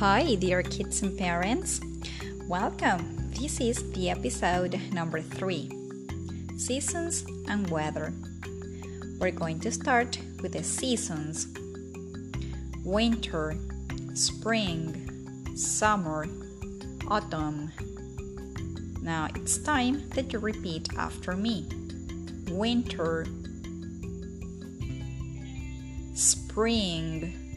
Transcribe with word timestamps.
Hi, 0.00 0.34
dear 0.36 0.62
kids 0.62 1.02
and 1.02 1.18
parents. 1.18 1.78
Welcome. 2.48 3.32
This 3.38 3.60
is 3.60 3.92
the 3.92 4.08
episode 4.08 4.80
number 4.94 5.20
three 5.20 5.70
Seasons 6.56 7.22
and 7.48 7.68
Weather. 7.70 8.10
We're 9.18 9.30
going 9.30 9.60
to 9.60 9.70
start 9.70 10.18
with 10.40 10.52
the 10.52 10.64
seasons 10.64 11.48
winter, 12.82 13.58
spring, 14.14 15.52
summer, 15.54 16.26
autumn. 17.06 17.70
Now 19.02 19.28
it's 19.34 19.58
time 19.58 20.08
that 20.14 20.32
you 20.32 20.38
repeat 20.38 20.88
after 20.96 21.36
me 21.36 21.68
winter, 22.48 23.26
spring 26.14 27.49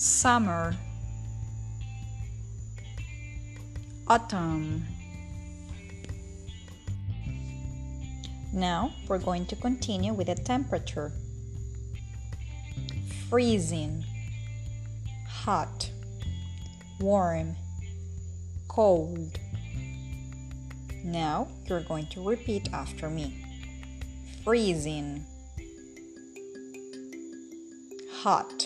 summer, 0.00 0.74
autumn. 4.08 4.82
Now 8.54 8.94
we're 9.06 9.18
going 9.18 9.44
to 9.44 9.56
continue 9.56 10.14
with 10.14 10.28
the 10.28 10.36
temperature. 10.36 11.12
Freezing, 13.28 14.02
hot, 15.28 15.90
warm, 16.98 17.54
cold. 18.68 19.38
Now 21.04 21.48
you're 21.66 21.82
going 21.82 22.06
to 22.06 22.26
repeat 22.26 22.72
after 22.72 23.10
me. 23.10 23.44
Freezing, 24.44 25.26
hot 28.10 28.59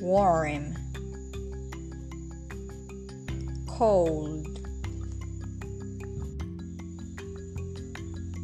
warm, 0.00 0.76
cold. 3.66 4.46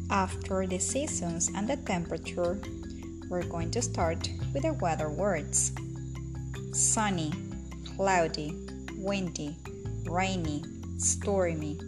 After 0.09 0.65
the 0.67 0.79
seasons 0.79 1.51
and 1.55 1.67
the 1.67 1.77
temperature, 1.77 2.59
we're 3.29 3.43
going 3.43 3.71
to 3.71 3.81
start 3.81 4.29
with 4.53 4.63
the 4.63 4.73
weather 4.73 5.09
words 5.09 5.71
sunny, 6.71 7.31
cloudy, 7.95 8.53
windy, 8.97 9.55
rainy, 10.05 10.63
stormy, 10.97 11.79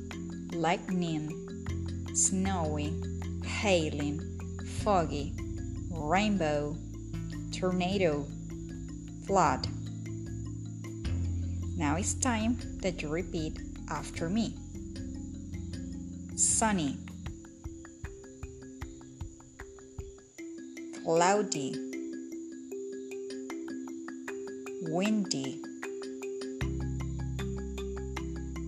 lightning, 0.53 1.29
snowy, 2.13 2.93
hailing, 3.43 4.21
foggy, 4.83 5.33
rainbow, 5.89 6.77
tornado, 7.51 8.27
flood. 9.25 9.67
Now 11.77 11.97
it's 11.97 12.13
time 12.13 12.57
that 12.81 13.01
you 13.01 13.09
repeat 13.09 13.59
after 13.89 14.29
me. 14.29 14.55
Sunny, 16.35 16.97
cloudy, 21.03 21.75
windy, 24.83 25.61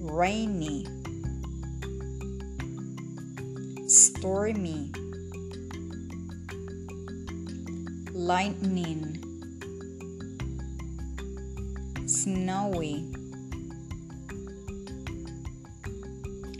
rainy, 0.01 0.87
stormy, 3.87 4.91
lightning 8.13 9.26
snowy, 12.27 13.05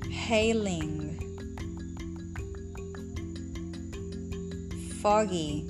hailing, 0.10 1.20
foggy, 5.02 5.68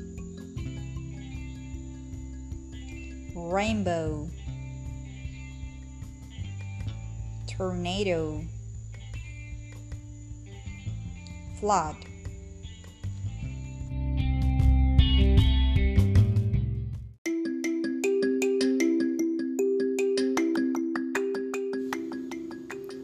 rainbow, 3.35 4.29
tornado, 7.47 8.43
flood. 11.59 11.95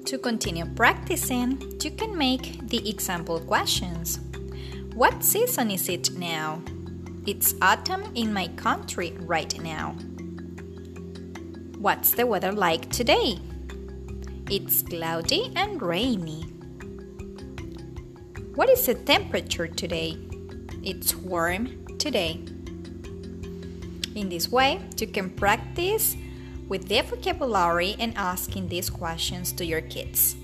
To 0.06 0.18
continue 0.18 0.66
practicing, 0.66 1.80
you 1.82 1.92
can 1.92 2.18
make 2.18 2.68
the 2.68 2.90
example 2.90 3.40
questions. 3.40 4.20
What 4.96 5.24
season 5.24 5.72
is 5.72 5.88
it 5.88 6.12
now? 6.18 6.62
It's 7.26 7.56
autumn 7.62 8.04
in 8.14 8.34
my 8.34 8.50
country 8.50 9.14
right 9.22 9.58
now. 9.62 9.92
What's 11.80 12.12
the 12.12 12.28
weather 12.28 12.52
like 12.52 12.90
today? 12.90 13.40
It's 14.50 14.82
cloudy 14.82 15.54
and 15.56 15.82
rainy. 15.82 16.44
What 18.56 18.70
is 18.70 18.86
the 18.86 18.96
temperature 18.96 19.68
today? 19.68 20.18
It's 20.84 21.16
warm 21.16 21.88
today. 21.98 22.42
In 24.16 24.28
this 24.28 24.52
way, 24.52 24.82
you 25.00 25.08
can 25.08 25.30
practice 25.30 26.18
with 26.68 26.88
their 26.88 27.04
vocabulary 27.04 27.96
and 28.00 28.18
asking 28.18 28.68
these 28.68 28.90
questions 28.90 29.52
to 29.54 29.66
your 29.66 29.82
kids. 29.82 30.36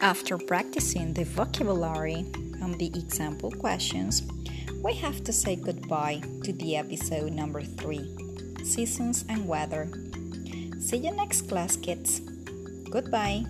After 0.00 0.38
practicing 0.38 1.14
the 1.14 1.24
vocabulary 1.24 2.26
and 2.62 2.78
the 2.78 2.86
example 2.94 3.50
questions, 3.50 4.22
we 4.84 4.94
have 4.94 5.24
to 5.24 5.32
say 5.32 5.56
goodbye 5.56 6.22
to 6.44 6.52
the 6.52 6.76
episode 6.76 7.32
number 7.32 7.62
3 7.62 8.62
Seasons 8.62 9.24
and 9.28 9.48
Weather. 9.48 9.88
See 10.78 10.98
you 10.98 11.10
next 11.10 11.48
class, 11.48 11.76
kids. 11.76 12.20
Goodbye. 12.90 13.46